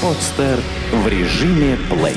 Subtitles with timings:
[0.00, 0.60] Подстер
[0.92, 2.14] в режиме плей.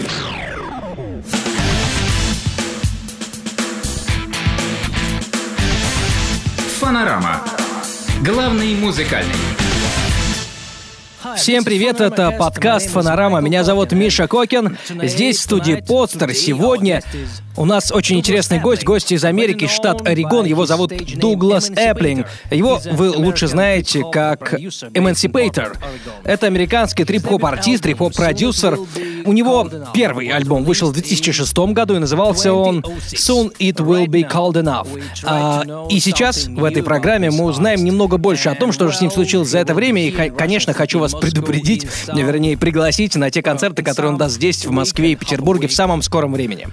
[6.79, 7.41] Фанорама.
[8.23, 9.33] Главный музыкальный.
[11.37, 13.41] Всем привет, это подкаст «Фанорама».
[13.41, 14.77] Меня зовут Миша Кокин.
[15.01, 16.35] Здесь, в студии «Подстер».
[16.35, 17.01] Сегодня
[17.57, 20.45] у нас очень интересный гость, гость из Америки, штат Орегон.
[20.45, 22.27] Его зовут Дуглас Эплинг.
[22.49, 25.77] Его вы лучше знаете как Emancipator.
[26.23, 28.77] Это американский трип-хоп-артист, трип-хоп-продюсер.
[29.25, 34.29] У него первый альбом вышел в 2006 году и назывался он «Soon It Will Be
[34.29, 34.87] Called Enough».
[35.23, 39.01] А, и сейчас в этой программе мы узнаем немного больше о том, что же с
[39.01, 40.07] ним случилось за это время.
[40.07, 44.71] И, конечно, хочу вас предупредить, вернее, пригласить на те концерты, которые он даст здесь, в
[44.71, 46.67] Москве и Петербурге в самом скором времени.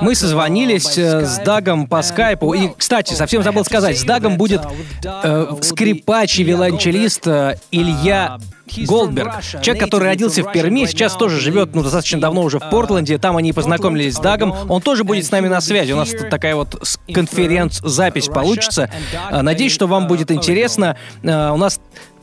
[0.00, 2.54] Мы созвонились э, с Дагом по скайпу.
[2.54, 4.62] И, кстати, совсем забыл сказать, с Дагом будет
[5.04, 8.38] э, скрипач и виолончелист э, Илья
[8.86, 9.42] Голдберг.
[9.62, 13.18] Человек, который родился в Перми, сейчас тоже живет, ну, достаточно давно уже в Портленде.
[13.18, 14.54] Там они познакомились с Дагом.
[14.68, 15.92] Он тоже будет с нами на связи.
[15.92, 18.90] У нас тут такая вот конференц-запись получится.
[19.30, 20.96] Э, надеюсь, что вам будет интересно.
[21.22, 21.80] У нас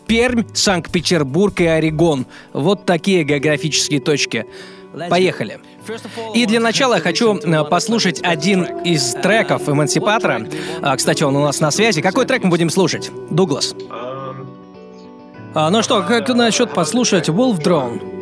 [0.07, 2.27] Пермь, Санкт-Петербург и Орегон.
[2.53, 4.45] Вот такие географические точки.
[5.09, 5.59] Поехали.
[6.33, 10.47] И для начала я хочу э, послушать один из треков «Эмансипатора».
[10.81, 12.01] А, кстати, он у нас на связи.
[12.01, 13.11] Какой трек мы будем слушать?
[13.29, 13.75] Дуглас.
[15.53, 18.14] А, ну что, как насчет послушать «Wolf Drone»?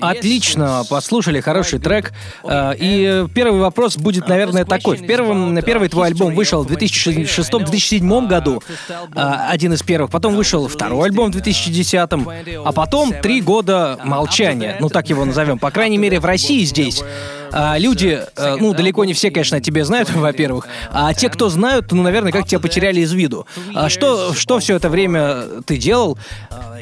[0.00, 2.12] Отлично, послушали хороший трек.
[2.44, 4.96] Э, и первый вопрос будет, наверное, такой.
[4.96, 10.10] В первом, первый твой альбом вышел в 2006-2007 году, э, один из первых.
[10.10, 12.10] Потом вышел второй альбом в 2010,
[12.64, 17.02] а потом три года молчания, ну так его назовем, по крайней мере в России здесь.
[17.52, 21.48] А, люди, э, ну, далеко не все, конечно, о тебе знают, во-первых, а те, кто
[21.48, 23.46] знают, ну, наверное, как тебя потеряли из виду.
[23.74, 26.18] А что, что все это время ты делал?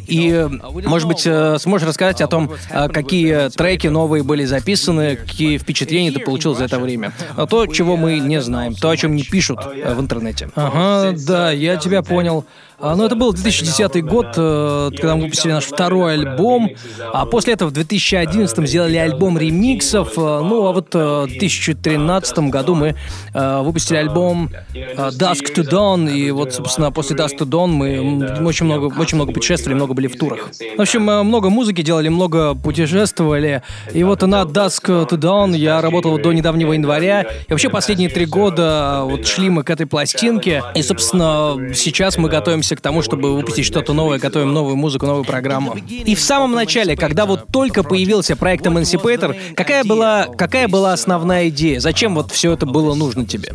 [0.07, 0.47] И,
[0.85, 6.13] может быть, э, сможешь рассказать о том, а, какие треки новые были записаны, какие впечатления
[6.13, 7.13] ты получил за это время.
[7.37, 10.51] А то, чего мы не знаем, то, о чем не пишут э, в интернете.
[10.55, 12.45] Ага, да, я тебя понял.
[12.81, 16.71] А, ну, это был 2010 год, э, когда мы выпустили наш второй альбом,
[17.13, 22.39] а после этого в 2011 сделали альбом ремиксов, э, ну, а вот э, в 2013
[22.51, 22.95] году мы
[23.35, 28.93] выпустили альбом Dusk to Dawn, и вот, собственно, после Dusk to Dawn мы очень много,
[28.99, 30.51] очень много путешествовали, много были в турах.
[30.77, 36.19] В общем, много музыки делали, много путешествовали, и вот на Dusk to Dawn я работал
[36.19, 40.83] до недавнего января, и вообще последние три года вот шли мы к этой пластинке, и,
[40.83, 45.25] собственно, сейчас мы готовимся готовимся к тому, чтобы выпустить что-то новое, готовим новую музыку, новую
[45.25, 45.77] программу.
[45.77, 51.49] И в самом начале, когда вот только появился проект Emancipator, какая была, какая была основная
[51.49, 51.81] идея?
[51.81, 53.53] Зачем вот все это было нужно тебе?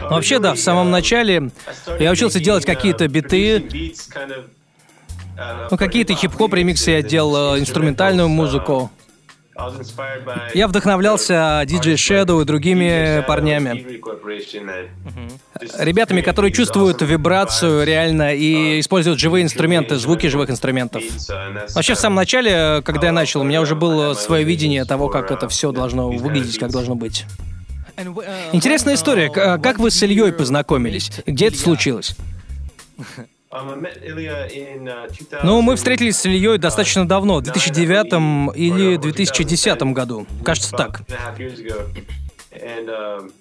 [0.00, 1.50] Ну, вообще, да, в самом начале
[1.98, 3.92] я учился делать какие-то биты,
[5.70, 8.90] ну, какие-то хип-хоп ремиксы я делал, инструментальную музыку.
[10.54, 14.00] Я вдохновлялся DJ Shadow и другими парнями.
[15.78, 21.02] Ребятами, которые чувствуют вибрацию реально и используют живые инструменты, звуки живых инструментов.
[21.74, 25.30] Вообще, в самом начале, когда я начал, у меня уже было свое видение того, как
[25.30, 27.24] это все должно выглядеть, как должно быть.
[28.52, 29.28] Интересная история.
[29.28, 31.10] Как вы с Ильей познакомились?
[31.26, 32.16] Где это случилось?
[33.50, 40.26] Uh, ну, мы встретились с Ильей достаточно давно, в 2009 или 2010 году.
[40.44, 41.00] Кажется, так.
[42.52, 43.32] Um,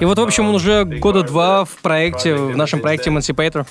[0.00, 3.66] И вот, в общем, он уже года два в проекте, в нашем проекте Emancipator.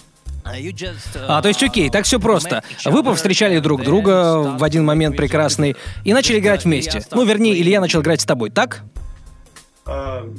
[1.27, 2.63] А, то есть, окей, так все просто.
[2.85, 7.03] Вы повстречали друг друга в один момент прекрасный и начали играть вместе.
[7.11, 8.83] Ну, вернее, Илья начал играть с тобой, так?
[9.87, 10.35] Um,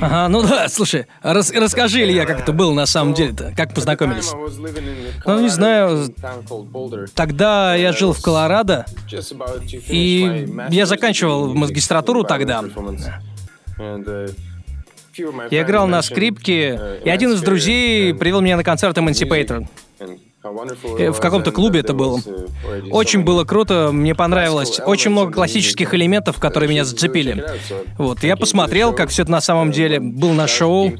[0.00, 4.32] ага, ну да, слушай, рас расскажи, Илья, как это было на самом деле-то, как познакомились?
[5.24, 6.14] Ну, не знаю,
[7.16, 8.86] тогда я жил в Колорадо,
[9.88, 12.62] и я заканчивал магистратуру тогда.
[13.78, 14.32] Uh,
[15.50, 19.66] я играл на скрипке, uh, и один из друзей привел меня на концерт Emancipator.
[20.98, 22.20] Э, в каком-то клубе это было.
[22.90, 24.80] Очень было круто, мне понравилось.
[24.84, 27.44] Очень много классических элементов, которые меня зацепили.
[27.98, 30.92] Вот, я посмотрел, как все это на самом деле был на шоу.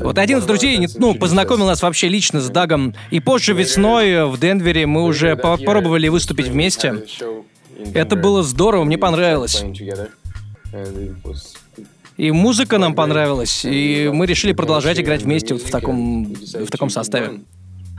[0.00, 2.94] Вот один из друзей, ну, познакомил нас вообще лично с Дагом.
[3.10, 7.04] И позже весной в Денвере мы уже попробовали выступить вместе.
[7.92, 9.64] Это было здорово, мне понравилось.
[12.16, 16.88] И музыка нам понравилась, и мы решили продолжать играть вместе вот в таком, в таком
[16.88, 17.40] составе.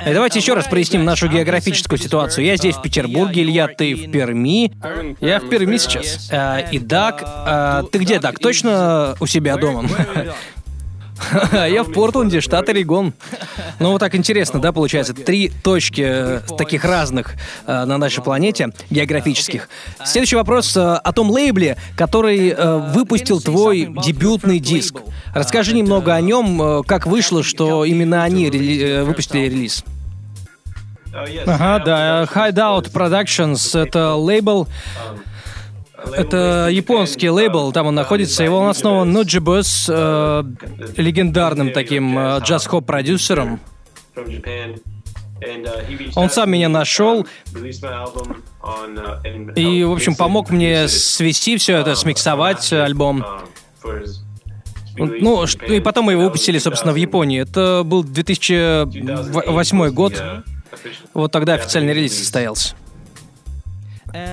[0.01, 2.45] И давайте еще раз проясним нашу географическую ситуацию.
[2.45, 4.71] Я здесь в Петербурге, Илья, ты в Перми.
[5.21, 6.30] Я в Перми сейчас.
[6.31, 8.39] А, и Дак, а, ты где, Дак?
[8.39, 9.88] Точно у себя дома?
[11.51, 13.13] Я в Портленде, штат Орегон.
[13.79, 17.35] Ну, вот так интересно, да, получается, три точки э, таких разных
[17.65, 19.69] э, на нашей планете, географических.
[20.03, 24.95] Следующий вопрос э, о том лейбле, который э, выпустил твой дебютный диск.
[25.33, 29.83] Расскажи немного о нем, как вышло, что именно они рели- выпустили релиз.
[31.45, 34.67] Ага, да, Hideout Productions— это лейбл,
[36.13, 38.44] это японский лейбл, там он находится.
[38.44, 40.44] Его он основан Нуджибус, э,
[40.98, 43.60] легендарным таким э, джаз-хоп-продюсером.
[46.16, 47.28] Он сам меня нашел
[49.56, 53.25] и, в общем, помог мне свести все это, смиксовать альбом.
[54.98, 57.41] Ну, и потом мы его выпустили, собственно, в Японии.
[57.41, 60.24] Это был 2008 год.
[61.13, 62.75] Вот тогда официальный релиз состоялся.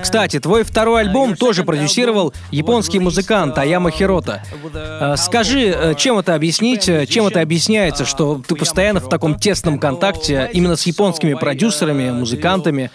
[0.01, 4.43] Кстати, твой второй альбом тоже продюсировал японский музыкант Аяма Хирота.
[4.73, 9.39] Э, скажи, э, чем это объяснить, э, чем это объясняется, что ты постоянно в таком
[9.39, 12.91] тесном контакте именно с японскими продюсерами, музыкантами?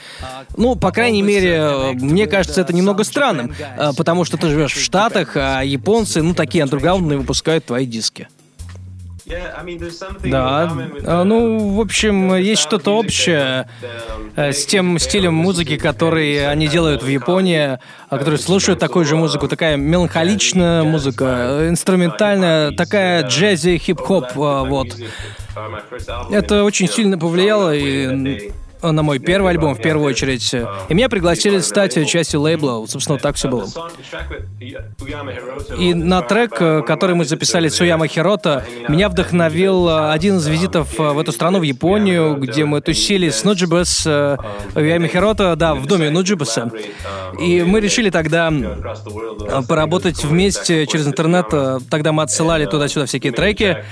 [0.56, 3.54] Ну, по крайней мере, мне кажется, это немного странным,
[3.96, 8.28] потому что ты живешь в Штатах, а японцы, ну, такие андерграундные выпускают твои диски.
[10.24, 10.72] Да,
[11.04, 13.68] а, ну, в общем, есть что-то общее
[14.36, 19.16] э, с тем стилем музыки, который они делают в Японии, а которые слушают такую же
[19.16, 24.88] музыку, такая меланхоличная музыка, инструментальная, такая джази, хип-хоп, а, вот.
[25.54, 30.54] Uh, Это очень сильно повлияло, и на мой первый альбом в первую очередь.
[30.54, 32.86] И меня пригласили стать частью лейбла.
[32.86, 33.66] Собственно, так все было.
[35.78, 36.52] И на трек,
[36.86, 41.62] который мы записали с Уяма Хирота, меня вдохновил один из визитов в эту страну, в
[41.62, 46.70] Японию, где мы тусили с Нуджибас, Уяма Хирота, да, в доме Нуджибаса.
[47.40, 48.52] И мы решили тогда
[49.68, 51.46] поработать вместе через интернет.
[51.90, 53.84] Тогда мы отсылали туда-сюда всякие треки.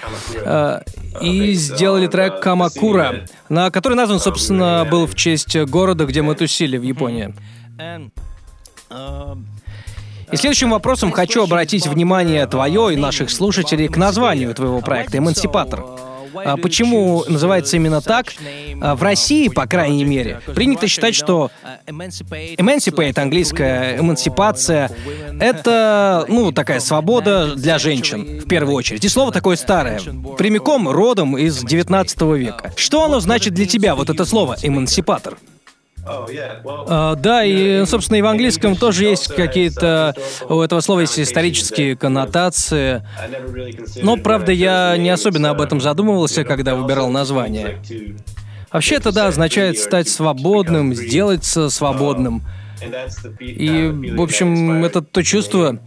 [1.20, 6.76] И сделали трек Камакура, на который назван, собственно, был в честь города, где мы тусили
[6.76, 7.35] в Японии.
[10.32, 15.85] И следующим вопросом хочу обратить внимание твое и наших слушателей к названию твоего проекта «Эмансипатор».
[16.45, 18.33] А почему называется именно так?
[18.80, 21.50] А в России, по крайней мере, принято считать, что
[21.87, 24.90] emancipate, английская эмансипация,
[25.40, 29.04] это, ну, такая свобода для женщин, в первую очередь.
[29.04, 30.00] И слово такое старое,
[30.38, 32.73] прямиком родом из 19 века.
[32.76, 35.38] Что оно значит для тебя, вот это слово «эмансипатор»?
[36.06, 40.14] Uh, да, и, собственно, и в английском тоже есть какие-то...
[40.48, 43.02] У этого слова есть исторические коннотации.
[44.02, 47.82] Но, правда, я не особенно об этом задумывался, когда выбирал название.
[48.72, 52.42] Вообще это, да, означает стать свободным, сделаться свободным.
[53.40, 55.80] И, в общем, это то чувство,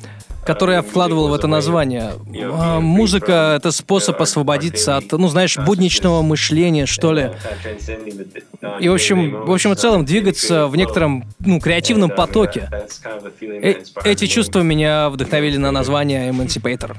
[0.45, 2.13] который я вкладывал в это название.
[2.53, 7.31] А, музыка— это способ освободиться от, ну, знаешь, будничного мышления, что ли.
[8.79, 12.69] И, в общем, в общем и целом, двигаться в некотором, ну, креативном потоке.
[13.41, 16.95] Э эти чувства меня вдохновили на название Emancipator.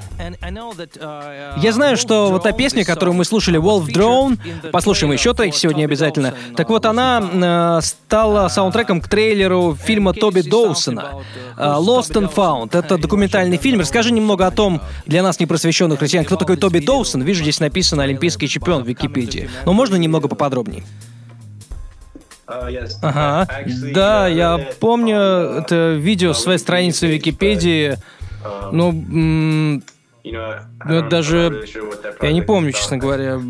[1.56, 5.84] Я знаю, что вот та песня, которую мы слушали, Wolf Drone, послушаем еще трек сегодня
[5.84, 11.22] обязательно, так вот она э, стала саундтреком к трейлеру фильма Тоби Доусона
[11.56, 12.76] э, «Lost and Found».
[12.76, 13.80] Это документальный документальный фильм.
[13.80, 17.22] Расскажи немного о том, для нас непросвещенных россиян, кто такой Тоби Доусон.
[17.22, 19.48] Вижу, здесь написано «Олимпийский чемпион» в Википедии.
[19.64, 20.84] Но можно немного поподробнее?
[22.46, 23.48] Ага.
[23.94, 27.96] Да, я помню это видео с своей страницы в Википедии.
[28.72, 29.82] Ну, ну,
[30.84, 31.64] это даже...
[32.20, 33.40] Я не помню, честно говоря.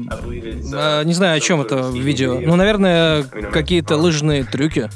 [0.74, 2.40] А, не знаю, о чем это видео.
[2.40, 4.90] Ну, наверное, какие-то лыжные трюки.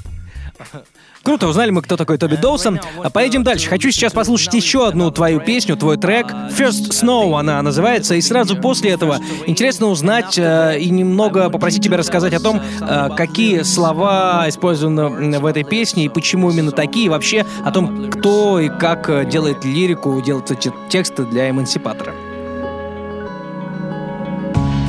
[1.24, 2.78] Круто, узнали мы, кто такой Тоби Доусон.
[3.02, 3.70] А поедем дальше.
[3.70, 6.26] Хочу сейчас послушать еще одну твою песню, твой трек.
[6.50, 8.14] First Snow она называется.
[8.14, 13.08] И сразу после этого интересно узнать э, и немного попросить тебя рассказать о том, э,
[13.16, 17.06] какие слова использованы в этой песне и почему именно такие.
[17.06, 22.12] И вообще о том, кто и как делает лирику, делает эти тексты для эмансипатора.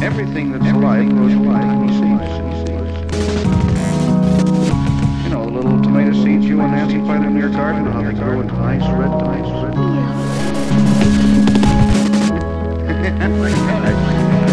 [0.01, 1.33] Everything that's alive grows
[6.55, 9.51] you and Nancy find in your garden how they grow into nice red, nice
[14.25, 14.41] red.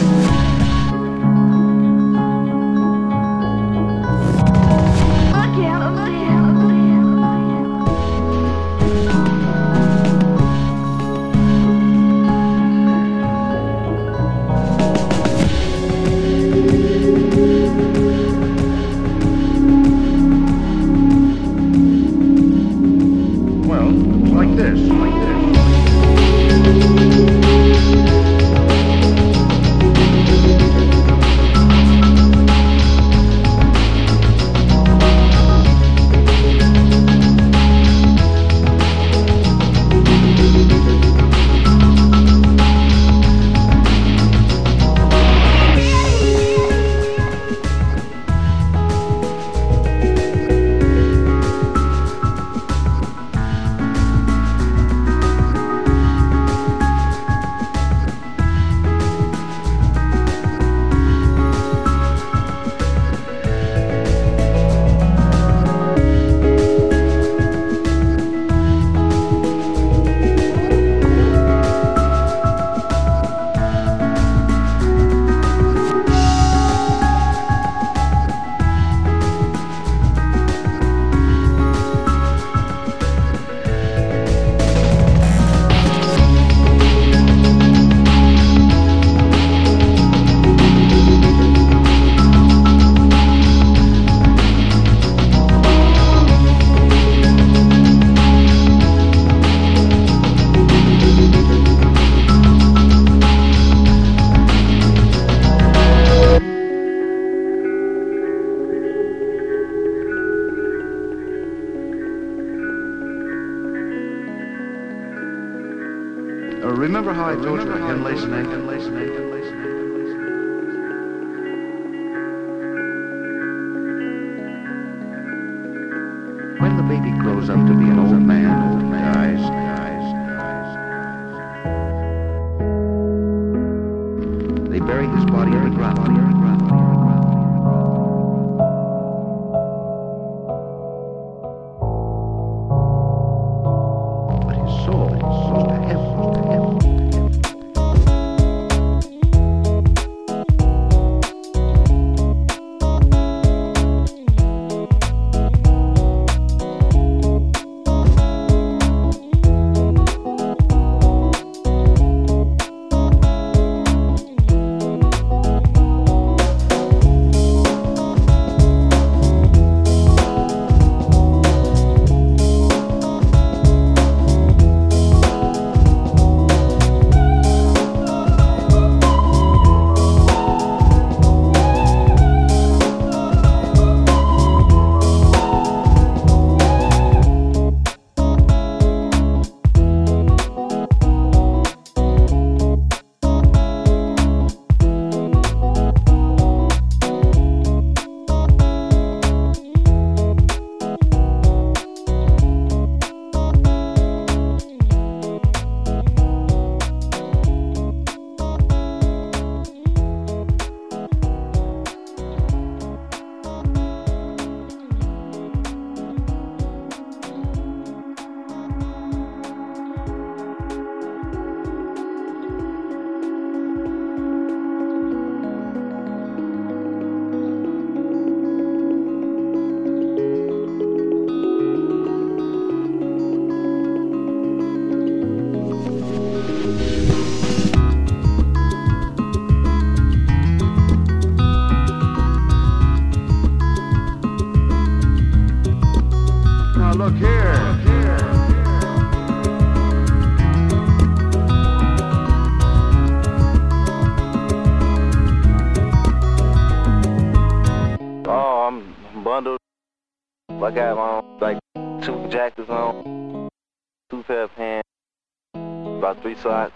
[266.42, 266.74] socks,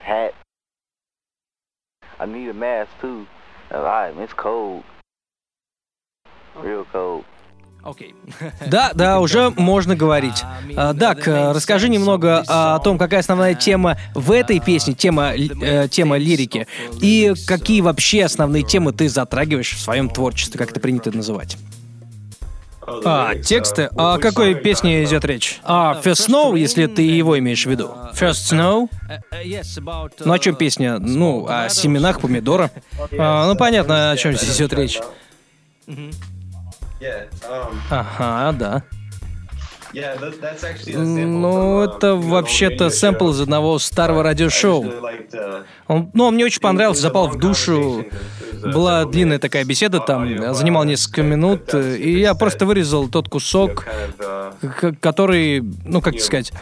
[0.00, 0.34] hat.
[2.18, 3.26] I need a mask too.
[3.72, 4.84] Alright, it's cold.
[6.56, 7.24] Real cold.
[8.66, 10.42] Да, да, уже можно говорить.
[10.74, 15.88] А, Дак, э, расскажи немного о том, какая основная тема в этой песне, тема, э,
[15.88, 16.66] тема лирики,
[17.02, 21.58] и какие вообще основные темы ты затрагиваешь в своем творчестве, как это принято называть.
[22.86, 23.88] А, тексты?
[23.96, 25.60] О какой песне идет речь?
[25.64, 27.90] А, First Snow, если ты его имеешь в виду.
[28.14, 28.88] First Snow?
[30.24, 30.98] Ну, о чем песня?
[30.98, 32.70] Ну, о семенах помидора.
[33.18, 35.00] А, ну, понятно, о чем здесь идет речь.
[37.90, 38.82] Ага, да.
[39.94, 44.84] Ну, uh, это вообще-то сэмпл из одного старого радиошоу.
[44.84, 48.04] uh, Он, ну, он мне очень понравился, запал в душу.
[48.04, 52.66] uh, Была длинная такая беседа там, audio, занимал uh, несколько минут, э, и я просто
[52.66, 53.86] вырезал тот кусок,
[54.18, 56.52] uh, который, ну, как сказать,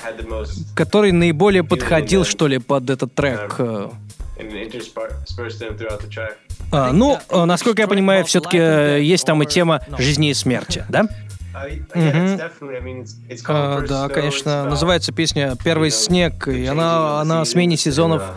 [0.74, 3.54] который наиболее подходил, что ли, под этот трек.
[3.58, 3.88] э.
[6.00, 6.32] the track.
[6.72, 11.06] А, ну, э, насколько я понимаю, все-таки есть там и тема жизни и смерти, да?
[11.54, 12.38] Uh,
[13.46, 14.64] А, да, конечно.
[14.64, 18.22] Называется песня «Первый снег», и она, она о смене сезонов.
[18.22, 18.34] uh,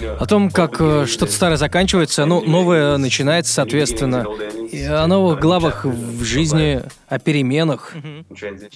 [0.00, 4.26] know, О том, как э, что-то старое заканчивается, ну, новое начинается, соответственно.
[4.70, 7.94] И о новых главах в жизни, о переменах.
[8.30, 8.72] transitions.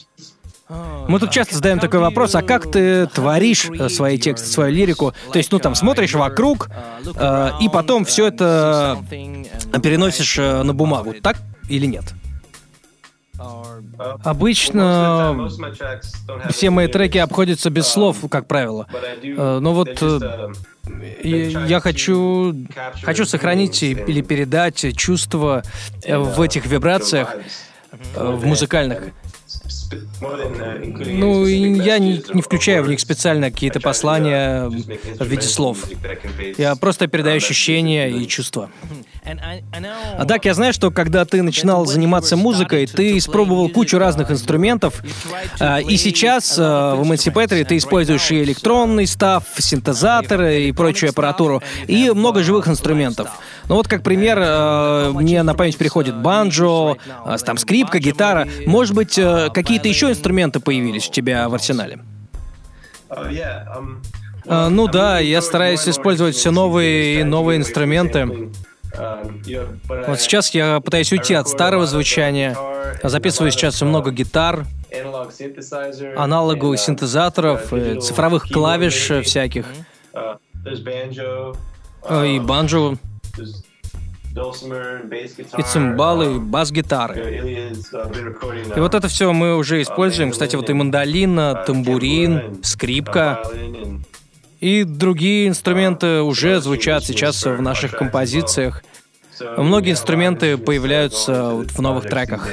[1.08, 5.14] Мы тут часто задаем такой вопрос, а как ты творишь э, свои тексты, свою лирику?
[5.32, 6.68] То есть, ну, там, смотришь вокруг,
[7.14, 11.36] э, и потом все это переносишь на бумагу, так
[11.68, 12.04] или нет?
[14.24, 15.48] Обычно
[16.50, 18.86] все мои треки обходятся без слов, как правило.
[19.22, 20.52] Э, ну вот, э,
[21.22, 22.54] я хочу,
[23.02, 25.62] хочу сохранить или передать чувства
[26.02, 27.36] э, в этих вибрациях,
[28.14, 29.12] в музыкальных.
[30.20, 35.84] Ну, я не, не включаю в них специально какие-то послания в виде слов.
[36.58, 38.70] Я просто передаю ощущения и чувства.
[40.18, 45.02] А так, я знаю, что когда ты начинал заниматься музыкой, ты испробовал кучу разных инструментов,
[45.58, 51.62] а, и сейчас а, в Emancipator ты используешь и электронный став, синтезаторы и прочую аппаратуру,
[51.88, 53.28] и много живых инструментов.
[53.68, 56.96] Ну вот, как пример, а, мне на память приходит банджо,
[57.44, 58.46] там скрипка, гитара.
[58.66, 61.98] Может быть, а, какие-то еще инструменты появились у тебя в арсенале?
[64.48, 68.50] А, ну да, я стараюсь использовать все новые и новые инструменты.
[70.06, 72.56] Вот сейчас я пытаюсь уйти от старого звучания.
[73.02, 74.64] Записываю сейчас много гитар,
[76.16, 79.66] аналоговых синтезаторов, э, цифровых клавиш э, всяких,
[80.14, 80.36] э,
[82.26, 82.96] и банджо,
[84.36, 87.14] и цимбалы, и um, бас-гитары.
[87.14, 90.30] uh, И вот uh, это все мы уже используем.
[90.30, 93.42] Кстати, вот и мандолина, тамбурин, скрипка
[94.60, 98.82] и другие инструменты уже звучат сейчас в наших композициях.
[99.56, 102.48] Многие инструменты появляются в новых треках.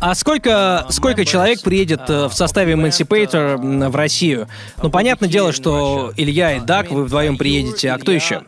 [0.00, 4.48] А сколько, сколько человек приедет э, в составе Emancipator в Россию?
[4.82, 8.42] Ну, понятное дело, что Илья и Дак, вы вдвоем приедете, а кто еще?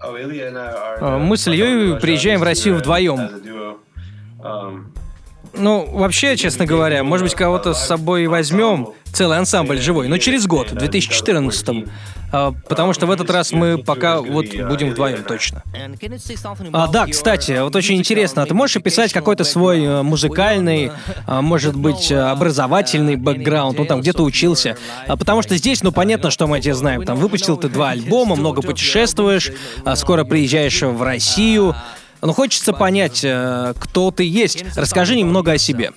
[0.00, 3.18] Uh, Мы с Ильей приезжаем в Россию вдвоем.
[5.58, 10.46] Ну, вообще, честно говоря, может быть, кого-то с собой возьмем, целый ансамбль живой, но через
[10.46, 11.86] год, в 2014
[12.30, 15.62] потому что в этот раз мы пока вот будем вдвоем точно.
[16.72, 20.92] А, да, кстати, вот очень интересно, а ты можешь описать какой-то свой э, музыкальный,
[21.26, 24.76] а, может быть, образовательный бэкграунд, ну там где-то учился?
[25.06, 27.04] А, потому что здесь, ну понятно, что мы о тебе знаем.
[27.04, 29.50] Там выпустил ты два альбома, много путешествуешь,
[29.84, 31.74] а скоро приезжаешь в Россию.
[32.22, 34.64] Но хочется понять, э, кто ты есть.
[34.76, 35.92] Расскажи немного о себе.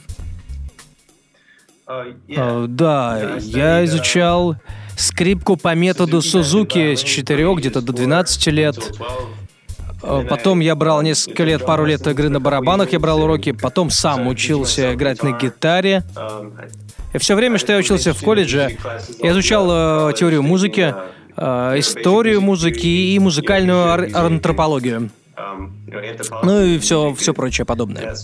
[1.88, 4.56] Э, Да, я изучал
[4.98, 8.78] скрипку по методу Сузуки с 4 где-то до 12 лет.
[10.04, 13.90] Э, Потом я брал несколько лет, пару лет игры на барабанах, я брал уроки, потом
[13.90, 16.04] сам учился играть на гитаре.
[17.14, 18.78] И все время, что я учился в колледже,
[19.22, 20.96] я изучал э, теорию музыки,
[21.36, 25.10] э, историю музыки и музыкальную ар- антропологию.
[26.44, 28.16] Ну и все, все прочее подобное.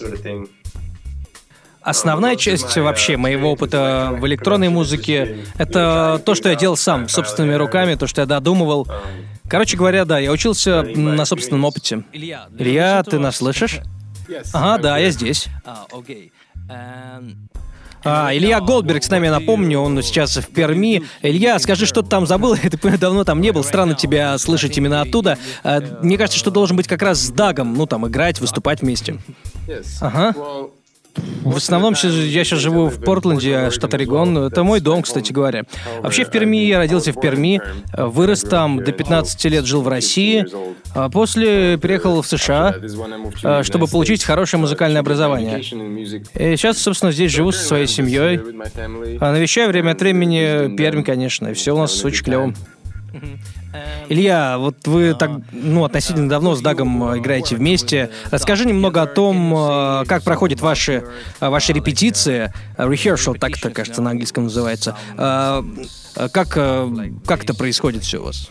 [1.81, 7.55] Основная часть вообще моего опыта в электронной музыке— это то, что я делал сам, собственными
[7.55, 8.87] руками, то, что я додумывал.
[9.49, 12.03] Короче говоря, да, я учился на собственном опыте.
[12.11, 13.79] Илья, ты нас слышишь?
[14.53, 15.47] Ага, да, я здесь.
[18.03, 21.03] А, Илья Голдберг с нами, напомню, он сейчас в Перми.
[21.21, 22.55] Илья, скажи, что ты там забыл?
[22.57, 25.37] Ты давно там не был, странно тебя слышать именно оттуда.
[25.63, 29.17] А, Мне кажется, что должен быть как раз с Дагом, ну там, играть, выступать вместе.
[30.01, 30.33] Ага.
[31.43, 34.37] В основном щас- я сейчас живу в Портленде, штат Орегон.
[34.37, 35.63] Это мой дом, кстати говоря.
[36.01, 37.61] Вообще в Перми я родился в Перми,
[37.95, 40.45] вырос там, до 15 лет жил в России,
[40.93, 42.75] а после переехал в США,
[43.43, 45.53] а, чтобы получить хорошее музыкальное образование.
[46.35, 48.39] И сейчас, собственно, здесь живу со своей семьей.
[49.19, 52.53] А навещаю время от времени Пермь, конечно, все у нас очень клево.
[54.09, 58.09] Илья, вот вы так, ну, относительно давно с Дагом э, играете вместе.
[58.31, 61.03] Расскажи немного о том, э, как проходят ваши,
[61.39, 62.53] э, ваши репетиции.
[62.77, 64.95] Э, Rehearsal, так это, кажется, на английском называется.
[65.17, 65.63] Э,
[66.15, 68.49] э, Как, э, как это происходит все у вас?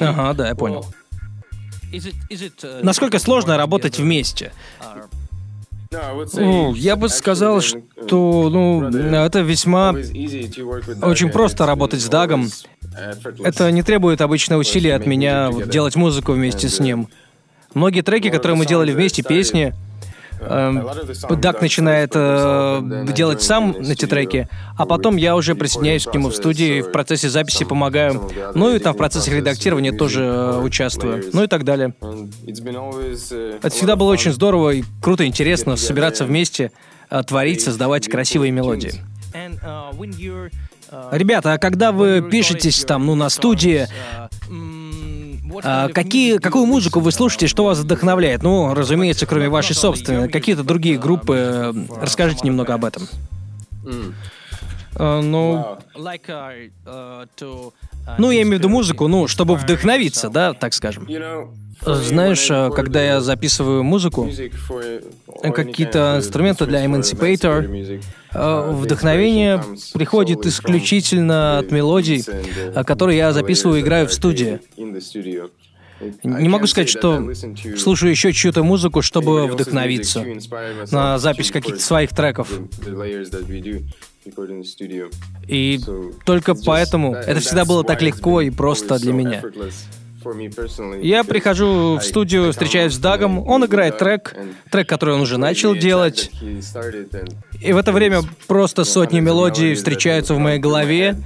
[0.00, 0.86] Ага, да, я понял.
[2.82, 4.52] Насколько сложно работать вместе?
[6.34, 9.90] Ну, я бы сказал, что, ну, это весьма
[11.02, 12.48] очень просто работать с Дагом.
[13.42, 17.08] Это не требует обычно усилий от меня делать музыку вместе с ним.
[17.74, 19.74] Многие треки, которые мы делали вместе, песни,
[20.48, 26.28] эм, Даг начинает э, делать сам эти треки, а потом я уже присоединяюсь к нему
[26.28, 28.30] в студии, в процессе записи помогаю.
[28.54, 31.24] Ну и там в процессе редактирования тоже э, участвую.
[31.32, 31.94] Ну и так далее.
[33.62, 36.72] Это всегда было очень здорово и круто, интересно собираться вместе,
[37.10, 38.92] э, творить, создавать красивые мелодии.
[41.10, 43.88] Ребята, а когда вы пишетесь там, ну, на студии,
[45.62, 48.42] а какие, какую музыку вы слушаете, что вас вдохновляет?
[48.42, 50.28] Ну, разумеется, кроме вашей собственной.
[50.28, 51.34] Какие-то другие группы.
[51.36, 53.08] э, Расскажите немного об этом.
[54.96, 55.78] Э, Ну,
[58.18, 61.06] ну, я имею в виду музыку, ну, чтобы вдохновиться, да, так скажем.
[61.84, 64.28] Знаешь, э, когда я записываю музыку,
[65.52, 68.00] какие-то инструменты для Emancipator, э,
[68.34, 74.60] вдохновение приходит исключительно от мелодий, э, которые я записываю и играю в студии.
[76.22, 77.32] Не могу сказать, что
[77.78, 80.24] слушаю еще чью-то музыку, чтобы вдохновиться
[80.90, 82.50] на запись каких-то своих треков.
[85.46, 85.80] И
[86.24, 89.42] только поэтому это всегда было так легко и просто для меня.
[91.02, 94.34] Я прихожу в студию, встречаюсь с Дагом, он играет трек,
[94.70, 96.30] трек, который он уже начал делать,
[97.60, 101.16] и в это время просто сотни мелодий встречаются в моей голове,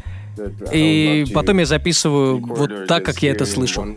[0.72, 3.96] и потом я записываю вот так, как я это слышу.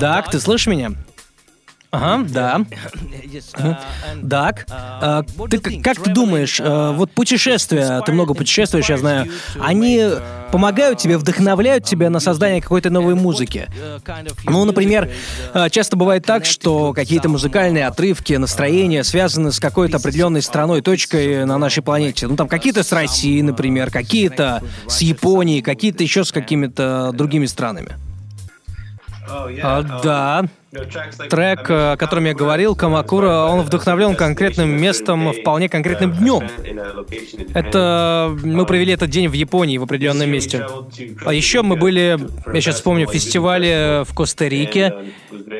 [0.00, 0.92] Даг, ты слышишь меня?
[1.92, 2.60] Ага, да.
[4.22, 9.26] Дак, а, ты к- как ты думаешь, вот путешествия, ты много путешествуешь, я знаю,
[9.60, 10.04] они
[10.52, 13.68] помогают тебе, вдохновляют тебя на создание какой-то новой музыки?
[14.44, 15.10] Ну, например,
[15.52, 21.44] а, часто бывает так, что какие-то музыкальные отрывки, настроения связаны с какой-то определенной страной, точкой
[21.44, 22.26] на нашей планете.
[22.28, 27.96] Ну, там какие-то с Россией, например, какие-то с Японией, какие-то еще с какими-то другими странами.
[30.02, 30.44] Да.
[30.72, 35.68] you know, tracks like- Трек, о котором я говорил, Камакура, он вдохновлен конкретным местом, вполне
[35.68, 36.48] конкретным днем.
[37.54, 40.66] Это мы провели этот день в Японии, в определенном месте.
[41.24, 42.18] А еще мы были,
[42.52, 44.94] я сейчас вспомню, в фестивале в Коста-Рике,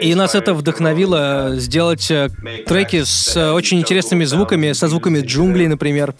[0.01, 2.31] и нас это вдохновило сделать э,
[2.67, 6.15] треки с очень интересными звуками, со звуками джунглей, например.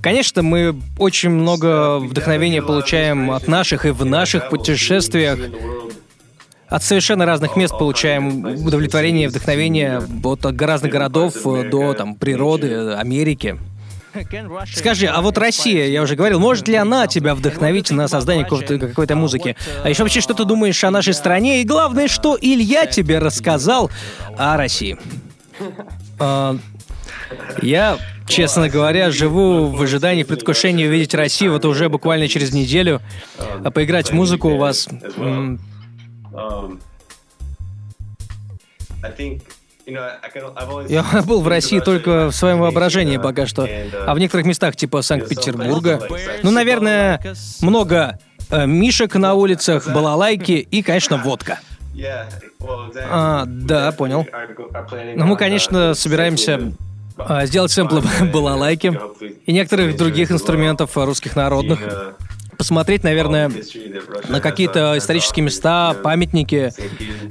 [0.00, 5.38] Конечно, мы очень много вдохновения получаем от наших и в наших путешествиях.
[6.72, 13.58] От совершенно разных мест получаем удовлетворение, вдохновение от разных городов до там природы, Америки.
[14.74, 18.78] Скажи, а вот Россия, я уже говорил, может ли она тебя вдохновить на создание какого-то-
[18.78, 19.54] какой-то музыки?
[19.84, 21.60] А еще вообще, что ты думаешь о нашей стране?
[21.60, 23.90] И главное, что Илья тебе рассказал
[24.38, 24.96] о России?
[26.18, 26.56] А,
[27.62, 33.00] Я, честно говоря, живу в ожидании, предвкушении увидеть Россию вот уже буквально через неделю,
[33.64, 34.88] а поиграть в музыку у вас.
[40.88, 43.68] Я был в России только в своем воображении пока что,
[44.06, 46.06] а в некоторых местах типа Санкт-Pетербурга,
[46.42, 47.20] ну, наверное,
[47.60, 48.18] много
[48.50, 51.58] э, мишек на улицах, балалайки и, конечно, водка.
[53.10, 54.26] А, да, понял.
[55.16, 56.72] Ну, мы, on, конечно, uh, собираемся
[57.18, 58.98] а, сделать сэмплы балалайки
[59.46, 61.80] и некоторых других инструментов русских народных.
[62.62, 63.50] Посмотреть, наверное,
[64.28, 66.70] на какие-то исторические места, памятники,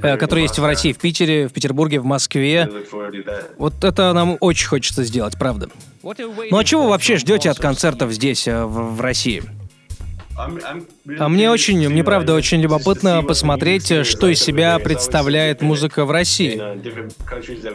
[0.02, 0.64] э, которые есть в.
[0.66, 2.70] России, в Питере, в Петербурге, в Москве.
[3.56, 5.70] Вот это нам очень хочется сделать, правда.
[6.02, 9.42] Ну а чего вы вообще ждете от концертов здесь, э, в, в России?
[10.36, 16.60] А мне очень, мне правда очень любопытно посмотреть, что из себя представляет музыка в России.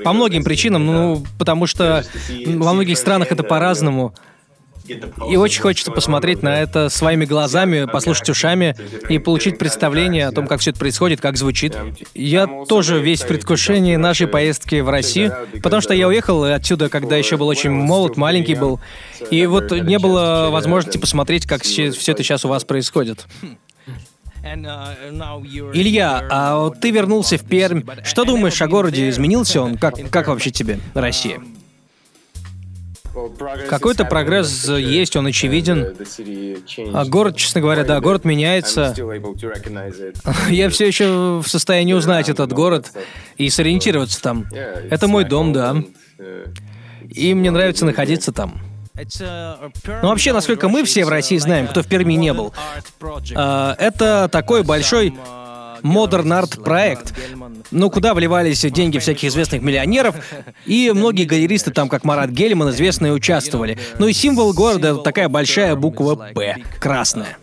[0.03, 2.03] По многим причинам, ну, потому что
[2.45, 4.13] во многих странах это по-разному.
[5.29, 8.75] И очень хочется посмотреть на это своими глазами, послушать ушами
[9.09, 11.75] и получить представление о том, как все это происходит, как звучит.
[12.13, 17.15] Я тоже весь в предвкушении нашей поездки в Россию, потому что я уехал отсюда, когда
[17.15, 18.79] еще был очень молод, маленький был,
[19.31, 23.25] и вот не было возможности посмотреть, как все, это сейчас у вас происходит.
[25.73, 27.83] Илья, а вот ты вернулся в Пермь.
[28.03, 29.09] Что думаешь о городе?
[29.09, 29.77] Изменился он?
[29.77, 31.41] Как, как вообще тебе Россия?
[33.69, 35.95] Какой-то прогресс есть, он очевиден.
[36.93, 38.93] А город, честно говоря, да, город меняется.
[40.49, 42.91] Я все еще в состоянии узнать этот город
[43.37, 44.45] и сориентироваться там.
[44.89, 45.75] Это мой дом, да.
[47.09, 48.59] И мне нравится находиться там.
[50.01, 52.51] Ну вообще, насколько мы все в России знаем, кто в Перми не был,
[53.35, 55.13] А, Это такой большой
[55.81, 57.13] модерн арт проект,
[57.71, 60.15] ну, куда вливались деньги всяких известных миллионеров,
[60.65, 63.77] и многие галеристы там, как Марат Гельман, известные, участвовали.
[63.99, 67.37] Ну и символ города— это такая большая буква «П», красная.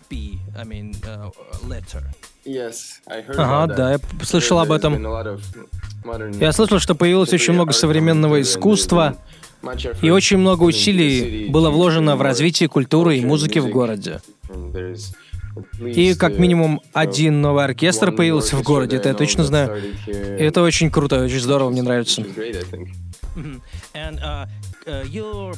[3.37, 4.93] Ага, да, я слышал об этом.
[6.39, 9.17] Я слышал, что появилось очень много современного искусства,
[10.01, 14.21] и очень много усилий было вложено в развитие культуры и музыки в городе.
[15.79, 19.81] И как минимум один новый оркестр появился в городе, это я точно знаю.
[20.07, 22.23] И это очень круто, очень здорово, мне нравится.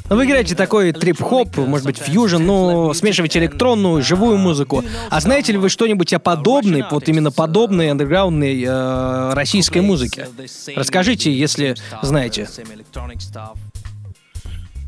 [0.10, 4.84] Но вы играете такой трип-хоп, может быть, фьюжн, ну, смешиваете электронную, живую музыку.
[5.10, 10.28] А знаете ли вы что-нибудь о подобной, вот именно подобной андерграундной э, российской музыке?
[10.76, 12.48] Расскажите, если знаете.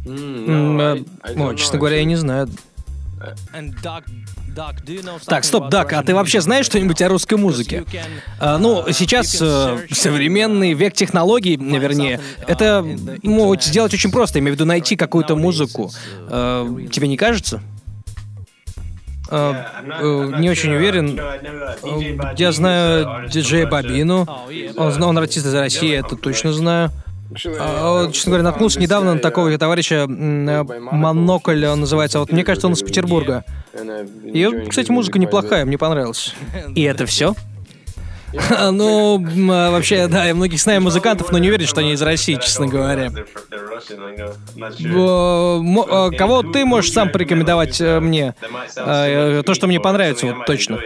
[0.06, 1.04] М, э,
[1.36, 2.50] О, честно говоря, я не знаю.
[5.26, 7.84] Так, стоп, Дак, а ты вообще знаешь что-нибудь о русской музыке?
[8.40, 12.86] А, ну, сейчас э, современный век технологий, вернее, это
[13.24, 15.92] ну, сделать очень просто, имею в виду найти какую-то музыку.
[16.30, 17.62] Э, тебе не кажется?
[19.32, 19.64] Э,
[20.40, 21.20] не очень уверен.
[22.38, 24.28] Я знаю диджея Бабину.
[24.78, 26.92] Он, зна- он артист из России, это точно знаю.
[27.60, 32.20] А, честно говоря, наткнулся недавно на такого товарища э, Монокль, он называется.
[32.20, 33.44] Вот мне кажется, он из Петербурга.
[34.26, 36.34] И, кстати, музыка неплохая, мне понравилась.
[36.76, 37.36] И это все?
[38.72, 42.36] Ну, а, вообще, да, я многих знаю музыкантов, но не уверен, что они из России,
[42.36, 43.12] честно говоря.
[44.96, 48.36] А, Кого ты можешь сам порекомендовать э, мне?
[48.76, 50.80] Э, То, что мне понравится, вот точно.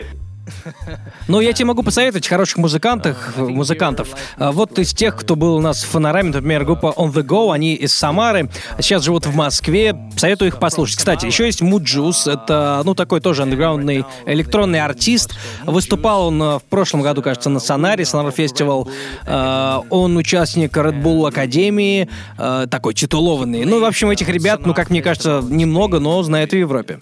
[1.27, 4.09] Но я тебе могу посоветовать хороших музыкантов, музыкантов.
[4.37, 7.75] Вот из тех, кто был у нас в фонораме, например, группа On The Go, они
[7.75, 9.95] из Самары, сейчас живут в Москве.
[10.17, 10.97] Советую их послушать.
[10.97, 15.35] Кстати, еще есть Mujuice, это, ну, такой тоже андеграундный электронный артист.
[15.65, 18.89] Выступал он э, в прошлом году, кажется, на Сонаре, Sonar Festival.
[19.25, 23.65] Э, Он участник Red Bull Академии, э, такой титулованный.
[23.65, 26.99] Ну, в общем, этих ребят, ну, как мне кажется, немного, но знают в Европе.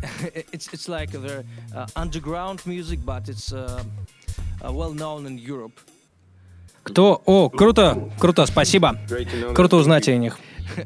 [0.52, 3.82] it's it's like a uh, underground music, but it's uh,
[4.62, 5.78] uh, well known in Europe.
[6.82, 7.22] Кто?
[7.26, 8.98] О, круто, круто, спасибо.
[9.54, 10.38] Круто узнать о них.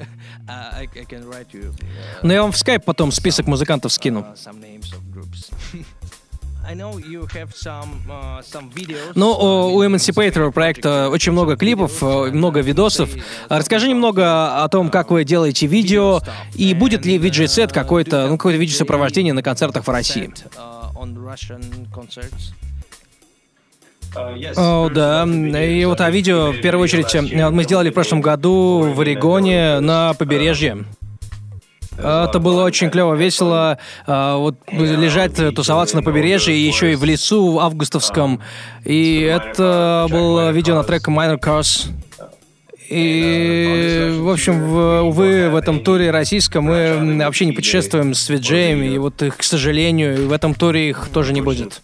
[2.22, 4.26] Но я вам в скайп потом список музыкантов скину.
[9.14, 13.10] Ну, о- у Emancipator проекта очень много клипов, э, много видосов.
[13.48, 16.20] А Расскажи немного о том, как вы делаете видео,
[16.54, 20.32] и будет ли виджей-сет какой-то, ну, какое-то видеосопровождение на концертах в России.
[24.14, 25.64] Uh, yes, О, there's да.
[25.64, 29.00] И вот uh, о видео, в первую очередь, э, мы сделали в прошлом году в
[29.00, 30.84] Орегоне на побережье.
[31.98, 33.78] Это было очень клево, весело.
[34.06, 38.40] а, Вот лежать, э, тусоваться на побережье, еще и в лесу августовском.
[38.84, 41.88] И это было видео на трек Minor Cars.
[42.90, 48.86] И, в общем, в- увы, в этом туре российском мы вообще не путешествуем с виджеями,
[48.86, 51.80] и вот их, к сожалению, в этом туре их тоже не будет.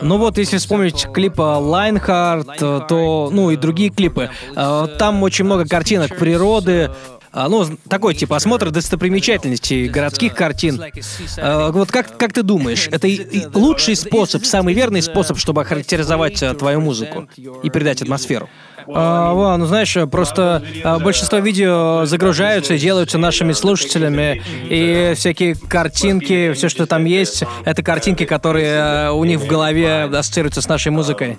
[0.00, 5.66] Ну вот, если вспомнить клипа Lionheart, то, ну и другие клипы, э, там очень много
[5.66, 7.15] картинок природы, а,
[7.48, 10.82] ну, такой типа осмотр достопримечательностей, городских картин.
[11.36, 13.08] Э, Вот как, как ты думаешь, это
[13.54, 17.28] лучший способ, самый верный способ, чтобы охарактеризовать э, твою музыку
[17.62, 18.48] и передать атмосферу?
[18.88, 26.52] А, ну знаешь, просто а, большинство видео загружаются и делаются нашими слушателями, и всякие картинки,
[26.52, 30.92] все, что там есть, это картинки, которые э, у них в голове ассоциируются с нашей
[30.92, 31.38] музыкой.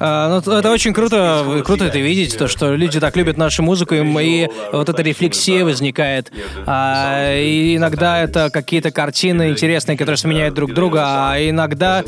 [0.00, 3.94] А, ну, это очень круто, круто это видеть, то, что люди так любят нашу музыку,
[3.94, 6.30] и, и вот эта рефлексия возникает.
[6.66, 12.04] А, и иногда это какие-то картины интересные, которые сменяют друг друга, а иногда,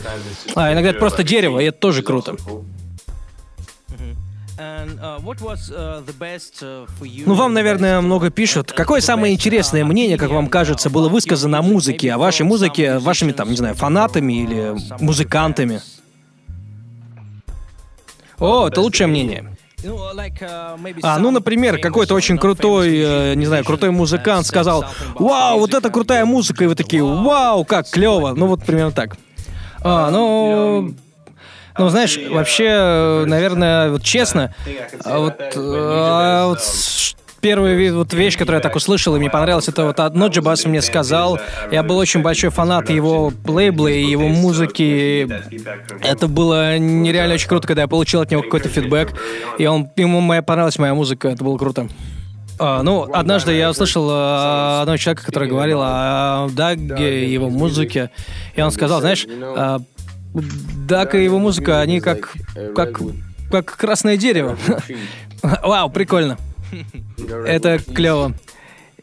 [0.54, 2.36] а иногда это просто дерево, и это тоже круто.
[7.26, 8.72] Ну, вам, наверное, много пишут.
[8.72, 13.32] Какое самое интересное мнение, как вам кажется, было высказано о музыке, о вашей музыке, вашими,
[13.32, 15.80] там, не знаю, фанатами или музыкантами?
[18.40, 19.56] О, это лучшее мнение.
[21.02, 24.84] А, ну, например, какой-то очень крутой, э, не знаю, крутой музыкант сказал,
[25.18, 29.16] «Вау, вот это крутая музыка!» И вы такие, «Вау, как клево!» Ну, вот примерно так.
[29.82, 30.94] А, ну...
[31.78, 34.54] Ну, знаешь, вообще, наверное, вот честно,
[35.04, 39.68] а вот, а вот с- первая вот вещь, которую я так услышал, и мне понравилось,
[39.68, 41.38] это вот одно Джабас мне сказал.
[41.70, 45.28] Я был очень большой фанат его лейбла и его музыки.
[46.02, 49.14] Это было нереально очень круто, когда я получил от него какой-то фидбэк,
[49.58, 51.88] и он, ему моя, понравилась моя музыка, это было круто.
[52.58, 58.10] А, ну, однажды я услышал а, одного человека, который говорил о Даге и его музыке,
[58.54, 59.80] и он сказал, знаешь, а,
[60.86, 62.34] Даг и его музыка, они как,
[62.76, 63.00] как,
[63.50, 64.58] как красное дерево.
[65.42, 66.36] Вау, прикольно.
[67.46, 68.34] Это клево.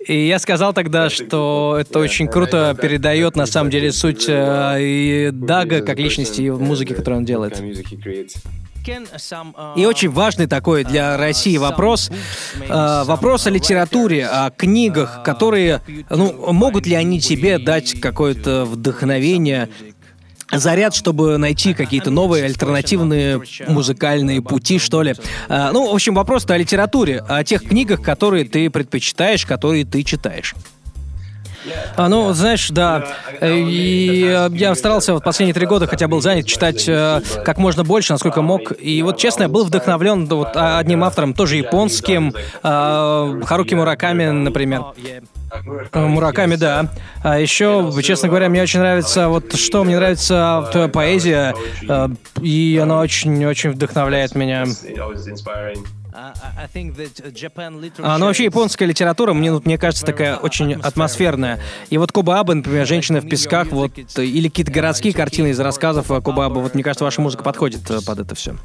[0.07, 5.29] И я сказал тогда, что это очень круто передает на самом деле суть э, и
[5.33, 7.61] Дага как личности и музыки, которую он делает.
[9.75, 16.53] И очень важный такой для России вопрос, э, вопрос о литературе, о книгах, которые, ну,
[16.53, 19.67] могут ли они тебе дать какое-то вдохновение,
[20.51, 25.15] заряд, чтобы найти какие-то новые альтернативные музыкальные пути, что ли.
[25.49, 30.03] А, ну, в общем, вопрос-то о литературе, о тех книгах, которые ты предпочитаешь, которые ты
[30.03, 30.55] читаешь.
[31.95, 33.07] А, ну, знаешь, да.
[33.41, 37.57] э, И э, я старался вот последние три года, хотя был занят, читать э, как
[37.57, 38.71] можно больше, насколько мог.
[38.79, 42.33] И вот, честно, я был вдохновлен вот одним автором, тоже японским,
[42.63, 44.83] э, Харуки Мураками, например.
[45.51, 46.91] Э, Мураками, да.
[47.23, 51.55] А еще, честно говоря, мне очень нравится, вот что мне нравится твоя поэзия,
[51.87, 52.09] э,
[52.41, 54.65] и она очень-очень вдохновляет меня.
[57.99, 61.59] А, ну, вообще, японская литература, мне, мне кажется, такая очень атмосферная.
[61.89, 66.07] И вот Коба Аба, например, «Женщина в песках», вот, или какие-то городские картины из рассказов
[66.07, 68.55] Коба Аба, вот, мне кажется, ваша музыка подходит э, под это все.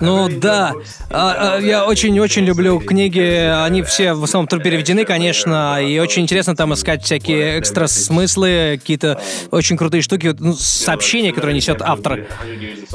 [0.00, 0.72] Ну да,
[1.10, 6.56] А, а, я очень-очень люблю книги, они все в основном переведены, конечно, и очень интересно
[6.56, 12.20] там искать всякие экстра смыслы, какие-то очень крутые штуки, ну, сообщения, которые несет автор.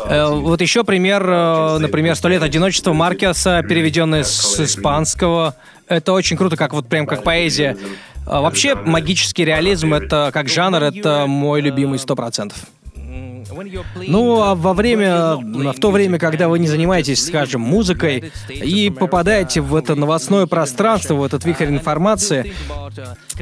[0.05, 5.55] Э, Вот еще пример, э, например, «Сто лет одиночества» Маркеса, переведенный с испанского.
[5.87, 7.77] Это очень круто, как вот прям как поэзия.
[8.25, 12.57] А, Вообще, магический реализм— это как жанр, это мой любимый сто процентов.
[14.07, 19.61] Ну, а во время, в то время, когда вы не занимаетесь, скажем, музыкой и попадаете
[19.61, 22.53] в это новостное пространство, в этот вихрь информации,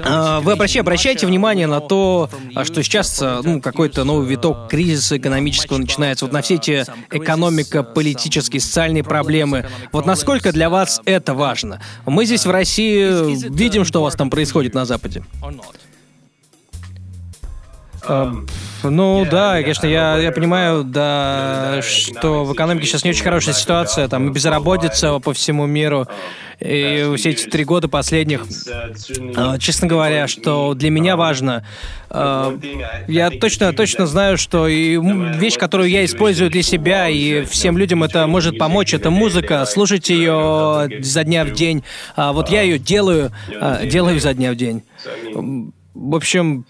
[0.03, 2.29] а, вы обращайте, обращайте внимание на то,
[2.63, 7.83] что сейчас а, ну, какой-то новый виток кризиса экономического начинается, вот на все эти экономика,
[7.83, 9.65] политические, социальные проблемы.
[9.91, 11.81] Вот насколько для вас это важно?
[12.05, 15.23] Мы здесь в России видим, что у вас там происходит на Западе.
[18.07, 18.47] Um,
[18.89, 24.07] Ну да, конечно, я, я понимаю, да, что в экономике сейчас не очень хорошая ситуация,
[24.07, 26.07] там безработица по всему миру.
[26.59, 28.45] И все эти три года последних,
[29.35, 31.65] а, честно говоря, что для меня важно,
[32.09, 32.57] а,
[33.07, 38.03] я точно, точно знаю, что и вещь, которую я использую для себя, и всем людям
[38.03, 41.83] это может помочь, это музыка, слушать ее за дня в день.
[42.15, 44.83] А Вот я ее делаю, а, делаю за дня в день.
[45.33, 46.65] В общем,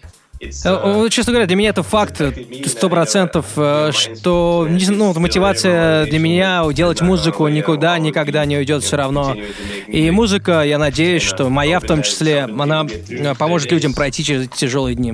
[1.09, 2.21] Честно говоря, для меня это факт
[2.65, 8.97] сто процентов, э, что ну, мотивация для меня делать музыку никуда, никогда не уйдет все
[8.97, 9.35] равно.
[9.87, 14.47] И музыка, я надеюсь, что моя в том числе, она э, поможет людям пройти через
[14.49, 15.11] тяжелые дни.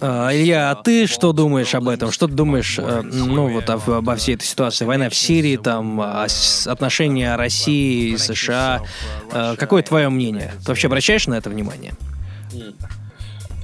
[0.00, 2.12] Илья, а ты что думаешь об этом?
[2.12, 4.84] Что ты думаешь, э, ну вот об- обо всей этой ситуации?
[4.84, 6.26] Война в Сирии, там, а,
[6.66, 8.82] отношения России и США.
[9.32, 10.52] Э, Какое твое мнение?
[10.62, 11.92] Ты вообще обращаешь на это внимание?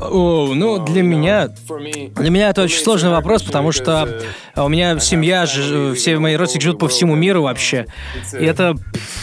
[0.01, 1.49] О, ну, для меня...
[1.49, 4.21] Для меня это очень сложный вопрос, потому что
[4.57, 7.87] у меня семья, все мои родственники живут по всему миру вообще.
[8.39, 8.77] И это,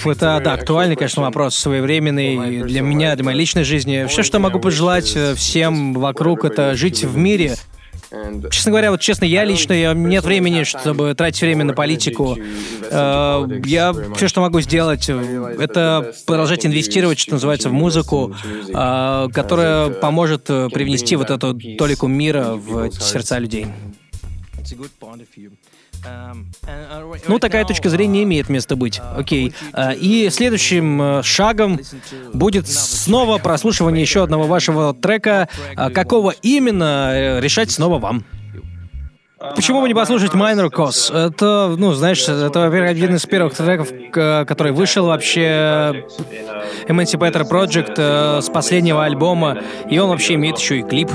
[0.04, 4.06] это, да, актуальный, конечно, вопрос, своевременный для меня, для моей личной жизни.
[4.08, 7.56] Все, что могу пожелать э, всем вокруг, это жить в мире,
[8.52, 12.38] Честно говоря, вот честно, я лично, я, нет времени, чтобы тратить время на политику.
[12.90, 18.36] Э, Я все, что могу сделать, это продолжать инвестировать, что называется, в музыку,
[18.68, 23.68] э, которая поможет э, привнести вот эту толику мира в сердца людей.
[27.28, 29.02] Ну, такая точка зрения имеет место быть.
[29.16, 29.54] Окей.
[29.74, 31.80] А, И следующим э, шагом
[32.34, 35.48] будет снова прослушивание еще одного вашего трека.
[35.76, 38.24] А Какого именно, э, решать снова вам.
[39.56, 41.14] Почему бы не послушать Minor Cause?
[41.14, 46.06] Это, ну, знаешь, это, во-первых, один из первых треков, который вышел вообще
[46.88, 51.12] Emancipator Project э, с последнего альбома, и он вообще имеет еще и клип.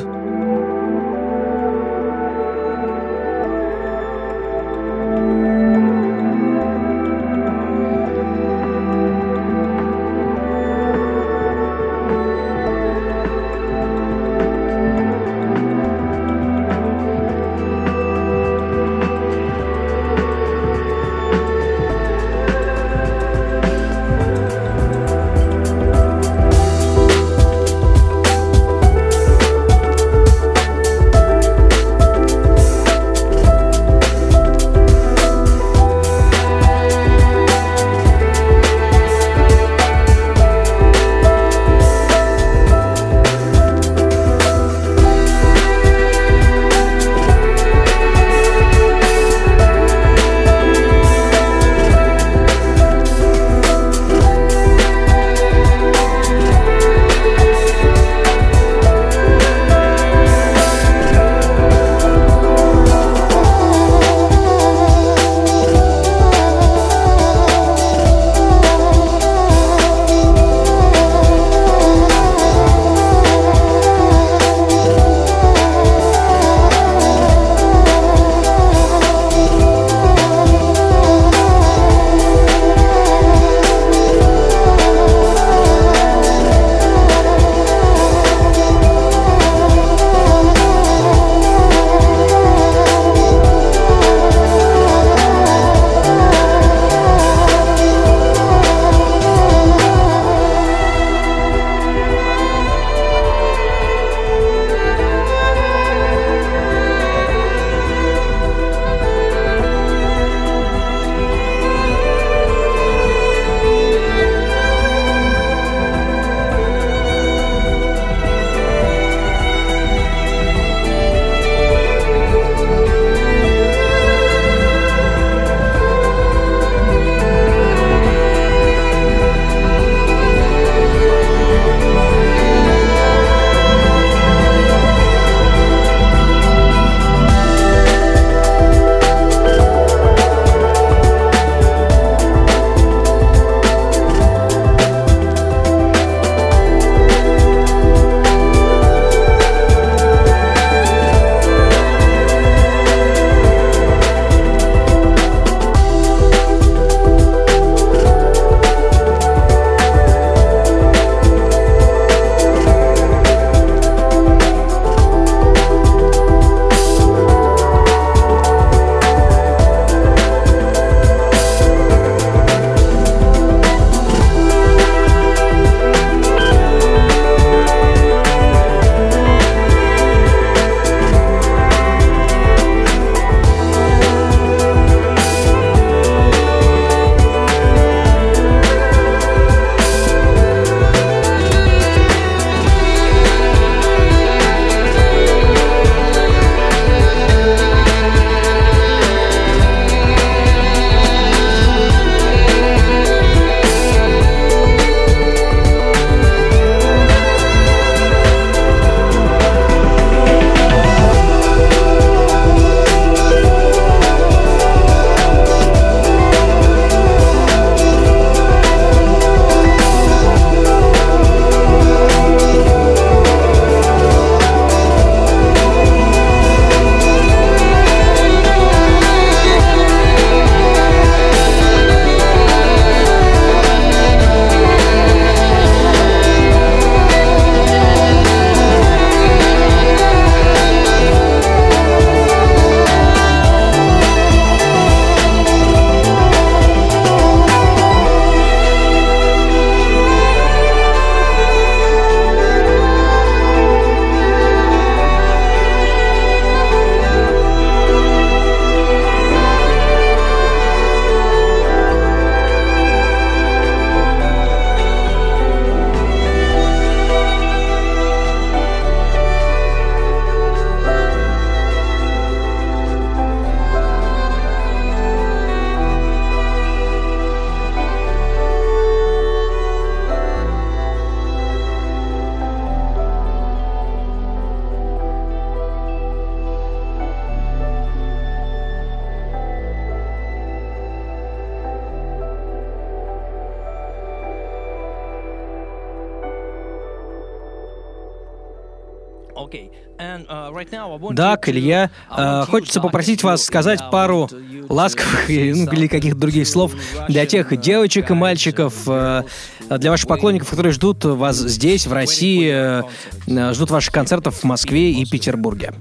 [301.13, 304.31] Дак, Илья, э, хочется попросить вас сказать пару
[304.69, 305.35] ласковых ну,
[305.73, 306.75] или каких-то других слов
[307.09, 309.25] для тех девочек и мальчиков, э,
[309.69, 314.93] для ваших поклонников, которые ждут вас здесь, в России, э, ждут ваших концертов в Москве
[314.93, 315.75] и Петербурге.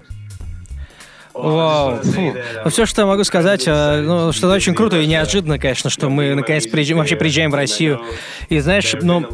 [1.44, 2.02] Вау.
[2.04, 2.34] Фу.
[2.64, 6.10] Ну, все, что я могу сказать, э, ну, что-то очень круто и неожиданно, конечно, что
[6.10, 8.02] мы наконец приезжаем, вообще приезжаем в Россию.
[8.50, 9.26] И знаешь, ну,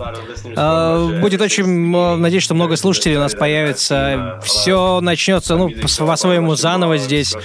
[0.46, 4.40] э, будет очень, э, надеюсь, что много слушателей у нас появится.
[4.44, 7.36] Все начнется, ну, по- по-своему заново здесь.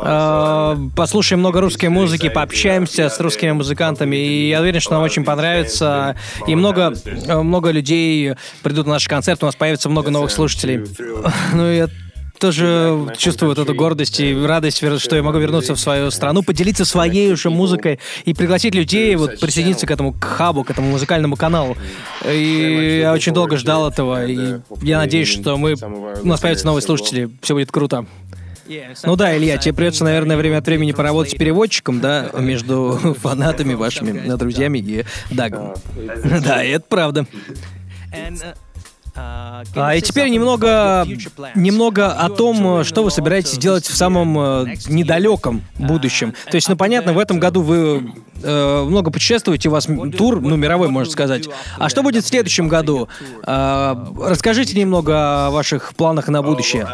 [0.00, 5.24] Э, послушаем много русской музыки, пообщаемся с русскими музыкантами, и я уверен, что нам очень
[5.24, 6.16] понравится.
[6.46, 10.84] И много, э, много людей придут на наш концерт, у нас появится много новых слушателей.
[11.54, 11.88] Ну, я
[12.38, 16.84] тоже чувствую вот эту гордость и радость, что я могу вернуться в свою страну, поделиться
[16.84, 21.36] своей уже музыкой и пригласить людей вот присоединиться к этому к хабу, к этому музыкальному
[21.36, 21.76] каналу.
[22.26, 26.82] И я очень долго ждал этого, и я надеюсь, что мы у нас появятся новые
[26.82, 28.06] слушатели, все будет круто.
[29.04, 33.74] Ну да, Илья, тебе придется, наверное, время от времени поработать с переводчиком, да, между фанатами
[33.74, 35.74] вашими, друзьями и Дагом.
[36.42, 37.26] Да, и это правда.
[39.16, 41.06] А, и теперь немного,
[41.54, 46.34] немного о том, э, что вы собираетесь делать в самом э, недалеком будущем.
[46.50, 48.12] То есть, ну понятно, в этом году вы
[48.42, 49.86] э, много путешествуете, у вас
[50.16, 51.48] тур, ну мировой, можно сказать.
[51.78, 53.08] А что будет в следующем году?
[53.44, 56.88] А, расскажите немного о ваших планах на будущее.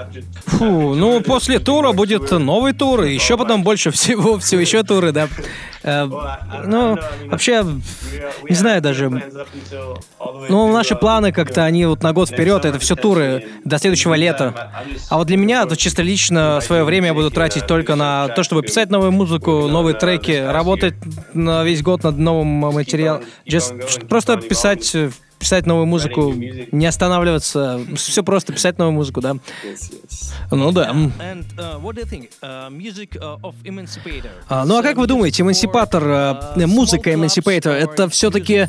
[0.47, 5.13] Фу, ну после тура будет новый тур, и еще потом больше всего, всего еще туры,
[5.13, 5.29] да.
[5.83, 6.05] Э,
[6.67, 7.65] ну, вообще,
[8.49, 9.11] не знаю даже.
[10.49, 14.73] Ну, наши планы как-то, они вот на год вперед, это все туры до следующего лета.
[15.09, 18.43] А вот для меня, то чисто лично, свое время я буду тратить только на то,
[18.43, 20.95] чтобы писать новую музыку, новые треки, работать
[21.33, 23.23] на весь год над новым материалом.
[23.47, 25.11] Just- просто писать, э,
[25.41, 29.37] писать новую музыку, не останавливаться, все просто писать новую музыку, да.
[30.53, 30.95] Ну да.
[34.49, 36.05] А, ну а как вы думаете, эмансипатор,
[36.57, 38.69] э, музыка эмансипатор, это все-таки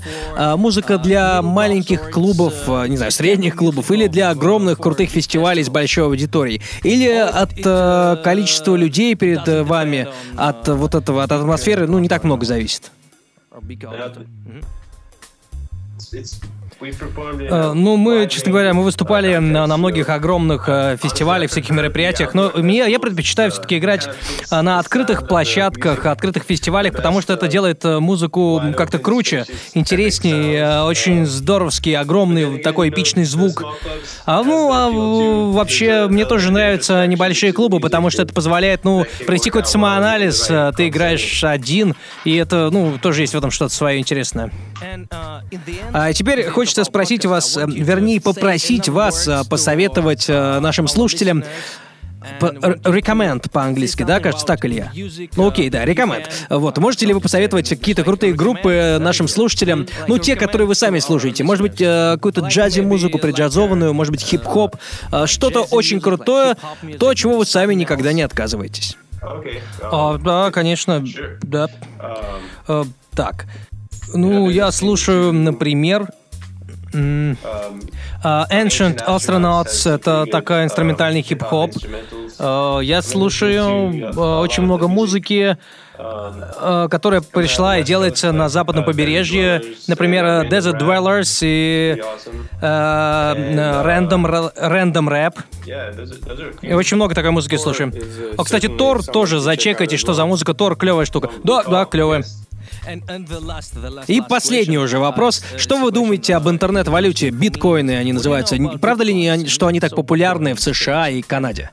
[0.55, 5.69] музыка для маленьких клубов, э, не знаю, средних клубов, или для огромных крутых фестивалей с
[5.69, 6.61] большой аудиторией?
[6.84, 10.07] Или от э, количества людей перед э, вами,
[10.38, 12.91] от э, вот этого, от атмосферы, ну не так много зависит?
[13.51, 13.59] Э,
[17.75, 22.51] Ну, мы, честно говоря, мы выступали на, на многих огромных э, фестивалях, всяких мероприятиях, но
[22.55, 24.09] мне, я предпочитаю все-таки играть
[24.49, 30.57] э, на открытых площадках, открытых фестивалях, потому что это делает э, музыку как-то круче, интереснее,
[30.57, 33.63] э, очень здоровский, огромный такой эпичный звук.
[34.25, 34.89] А, ну, а
[35.51, 40.71] вообще, мне тоже нравятся небольшие клубы, потому что это позволяет, ну, провести какой-то самоанализ, э,
[40.75, 44.51] ты играешь один, и это, ну, тоже есть в этом что-то свое интересное.
[45.93, 51.43] А теперь хочется спросить вас, э, вернее, попросить вас э, посоветовать э, нашим слушателям
[52.39, 54.91] по- р- recommend по-английски, да, кажется, так, Илья?
[55.36, 56.25] Ну окей, да, recommend.
[56.49, 60.99] Вот, можете ли вы посоветовать какие-то крутые группы нашим слушателям, ну, те, которые вы сами
[60.99, 61.43] слушаете?
[61.43, 64.75] Может быть, э, какую-то джази-музыку, преджазованную, может быть, хип-хоп,
[65.25, 66.57] что-то очень крутое,
[66.99, 68.97] то, чего вы сами никогда не отказываетесь.
[69.84, 71.05] А, да, конечно,
[71.43, 71.67] да.
[72.67, 72.84] Э,
[73.15, 73.45] так,
[74.14, 76.07] ну, я слушаю, например,
[76.93, 77.38] м,
[78.24, 81.72] а, Ancient Astronauts— это такой инструментальный хип-хоп.
[82.39, 85.57] Э, Я слушаю э, очень много музыки,
[85.97, 89.62] э, которая пришла и делается на западном побережье.
[89.88, 92.01] Например, э, Desert Dwellers и э,
[92.62, 95.34] э, Random, Ra- Random Rap.
[96.62, 97.93] И очень много такой музыки слушаем.
[98.38, 100.53] О, кстати, Тор тоже зачекайте, что за музыка.
[100.53, 101.30] Тор клевая штука.
[101.43, 102.24] Да, да, клевая.
[104.07, 105.43] И последний уже вопрос.
[105.57, 107.30] Что вы думаете об интернет-валюте?
[107.30, 108.55] Биткоины они называются.
[108.80, 111.69] Правда ли что они так популярны в США и Канаде?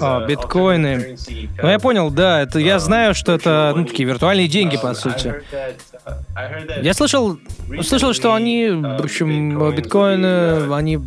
[0.00, 1.16] А, биткоины.
[1.60, 5.34] Ну, я понял, да, это я знаю, что это ну, такие виртуальные деньги, по сути.
[6.82, 7.38] Я слышал,
[7.82, 11.00] слышал, что они, в общем, биткоины, они,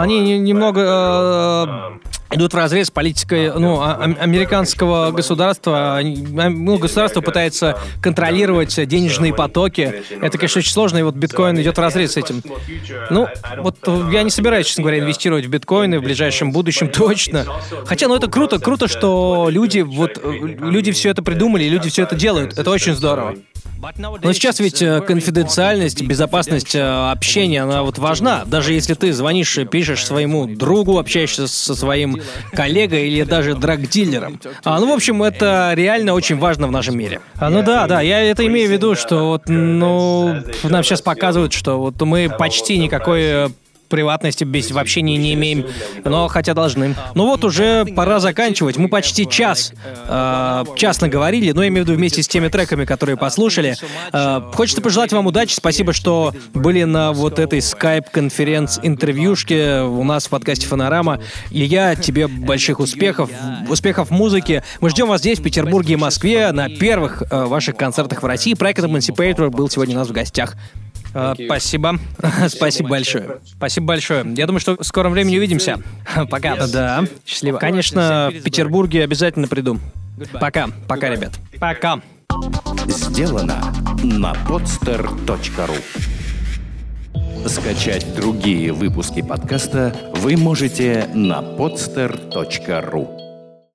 [0.00, 2.00] они не- немного
[2.30, 5.98] э, идут в разрез с политикой, ну, а- ам- американского государства.
[5.98, 10.02] Ам- Ну, государство пытается контролировать денежные потоки.
[10.20, 12.42] Это, конечно, очень сложно, и вот биткоин идет в разрез с этим.
[13.10, 13.28] Ну,
[13.58, 17.44] вот э, я не собираюсь, честно говоря, инвестировать в биткоины в ближайшем будущем точно.
[17.86, 22.02] Хотя, ну это круто, круто, что люди вот э, люди все это придумали, люди все
[22.04, 22.58] это делают.
[22.58, 23.34] Это очень здорово.
[24.22, 28.44] Но сейчас ведь э, конфиденциальность, безопасность э, общения, она вот важна.
[28.46, 32.20] Даже если ты звонишь, пишешь своему другу, общаешься со своим
[32.52, 34.40] коллегой или даже драг-дилером.
[34.64, 37.20] А, ну, в общем, это реально очень важно в нашем мире.
[37.36, 41.52] А, ну да, да, я это имею в виду, что вот, ну, нам сейчас показывают,
[41.52, 43.48] что вот мы почти никакой э,
[43.88, 45.66] приватности без в общении не имеем,
[46.04, 46.94] но хотя должны.
[47.14, 48.76] Ну вот уже пора заканчивать.
[48.76, 49.72] Мы почти час,
[50.08, 53.76] э, час наговорили, но я имею в виду вместе с теми треками, которые послушали.
[54.12, 55.54] Э, хочется пожелать вам удачи.
[55.54, 61.20] Спасибо, что были на вот этой скайп-конференц-интервьюшке у нас в подкасте «Фонорама».
[61.50, 63.30] Илья, тебе больших успехов,
[63.68, 64.64] успехов в музыке.
[64.80, 68.54] Мы ждем вас здесь, в Петербурге и Москве, на первых э, ваших концертах в России.
[68.54, 70.56] Проект Emancipator был сегодня у нас в гостях.
[71.14, 71.98] А, спасибо.
[72.48, 73.38] Спасибо большое.
[73.46, 74.26] Спасибо большое.
[74.36, 75.80] Я думаю, что в скором времени увидимся.
[76.28, 76.66] Пока.
[76.66, 77.04] Да.
[77.24, 77.58] Счастливо.
[77.58, 79.78] Конечно, в Петербурге обязательно приду.
[80.40, 80.68] Пока.
[80.88, 81.32] Пока, ребят.
[81.58, 82.00] Пока.
[82.86, 85.76] Сделано на podster.ru
[87.48, 93.23] Скачать другие выпуски подкаста вы можете на podster.ru